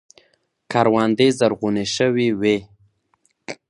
[0.71, 2.57] کروندې زرغونې شوې وې.